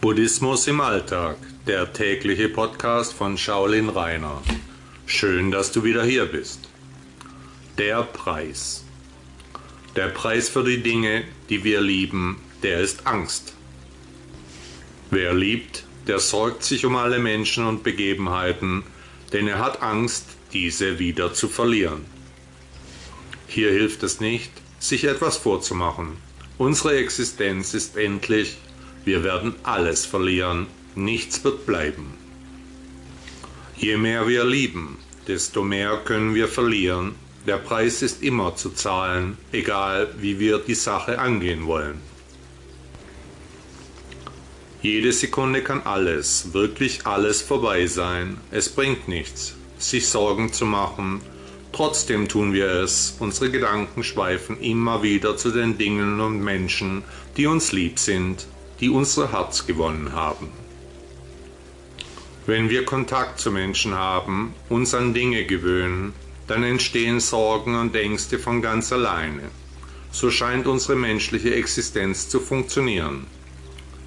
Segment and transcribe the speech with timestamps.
[0.00, 1.36] Buddhismus im Alltag,
[1.66, 4.40] der tägliche Podcast von Shaolin Rainer.
[5.04, 6.70] Schön, dass du wieder hier bist.
[7.76, 8.82] Der Preis.
[9.96, 13.52] Der Preis für die Dinge, die wir lieben, der ist Angst.
[15.10, 18.84] Wer liebt, der sorgt sich um alle Menschen und Begebenheiten,
[19.34, 20.24] denn er hat Angst,
[20.54, 22.06] diese wieder zu verlieren.
[23.48, 26.16] Hier hilft es nicht, sich etwas vorzumachen.
[26.56, 28.56] Unsere Existenz ist endlich,
[29.10, 32.14] wir werden alles verlieren, nichts wird bleiben.
[33.76, 37.16] Je mehr wir lieben, desto mehr können wir verlieren.
[37.44, 42.00] Der Preis ist immer zu zahlen, egal wie wir die Sache angehen wollen.
[44.80, 48.38] Jede Sekunde kann alles, wirklich alles vorbei sein.
[48.52, 51.20] Es bringt nichts, sich Sorgen zu machen.
[51.72, 53.16] Trotzdem tun wir es.
[53.18, 57.02] Unsere Gedanken schweifen immer wieder zu den Dingen und Menschen,
[57.36, 58.46] die uns lieb sind,
[58.80, 60.48] die unser Herz gewonnen haben.
[62.46, 66.14] Wenn wir Kontakt zu Menschen haben, uns an Dinge gewöhnen,
[66.46, 69.42] dann entstehen Sorgen und Ängste von ganz alleine.
[70.10, 73.26] So scheint unsere menschliche Existenz zu funktionieren.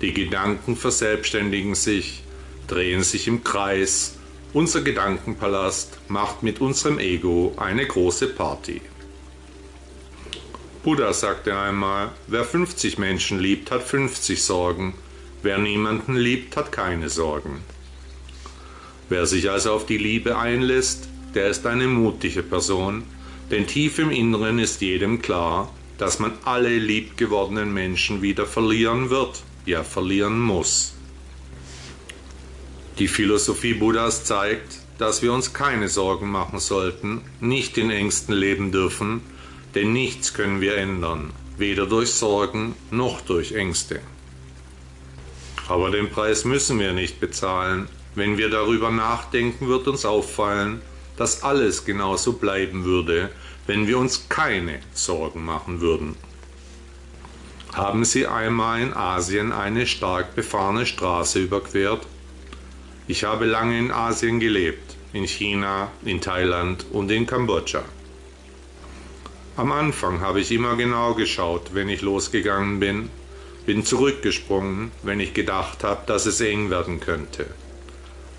[0.00, 2.24] Die Gedanken verselbstständigen sich,
[2.66, 4.16] drehen sich im Kreis.
[4.52, 8.80] Unser Gedankenpalast macht mit unserem Ego eine große Party.
[10.84, 14.94] Buddha sagte einmal, wer 50 Menschen liebt, hat 50 Sorgen,
[15.42, 17.62] wer niemanden liebt, hat keine Sorgen.
[19.08, 23.02] Wer sich also auf die Liebe einlässt, der ist eine mutige Person,
[23.50, 29.42] denn tief im Inneren ist jedem klar, dass man alle liebgewordenen Menschen wieder verlieren wird
[29.66, 30.94] ja verlieren muss.
[32.98, 38.70] Die Philosophie Buddhas zeigt, dass wir uns keine Sorgen machen sollten, nicht in Ängsten leben
[38.70, 39.22] dürfen,
[39.74, 44.00] denn nichts können wir ändern, weder durch Sorgen noch durch Ängste.
[45.68, 47.88] Aber den Preis müssen wir nicht bezahlen.
[48.14, 50.82] Wenn wir darüber nachdenken, wird uns auffallen,
[51.16, 53.30] dass alles genauso bleiben würde,
[53.66, 56.16] wenn wir uns keine Sorgen machen würden.
[57.72, 62.06] Haben Sie einmal in Asien eine stark befahrene Straße überquert?
[63.08, 67.82] Ich habe lange in Asien gelebt, in China, in Thailand und in Kambodscha.
[69.56, 73.10] Am Anfang habe ich immer genau geschaut, wenn ich losgegangen bin,
[73.66, 77.46] bin zurückgesprungen, wenn ich gedacht habe, dass es eng werden könnte.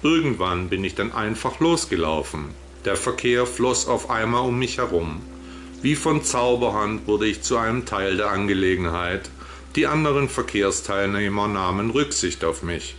[0.03, 2.49] Irgendwann bin ich dann einfach losgelaufen.
[2.83, 5.21] Der Verkehr floss auf einmal um mich herum
[5.85, 9.29] wie von Zauberhand wurde ich zu einem Teil der Angelegenheit.
[9.75, 12.95] Die anderen Verkehrsteilnehmer nahmen Rücksicht auf mich.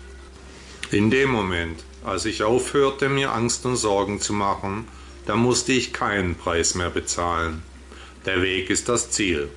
[0.93, 4.87] In dem Moment, als ich aufhörte, mir Angst und Sorgen zu machen,
[5.27, 7.65] da musste ich keinen Preis mehr bezahlen.
[8.27, 9.49] Der Weg ist das Ziel.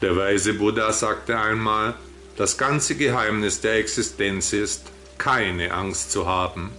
[0.00, 1.94] Der weise Buddha sagte einmal,
[2.36, 4.84] das ganze Geheimnis der Existenz ist,
[5.18, 6.70] keine Angst zu haben,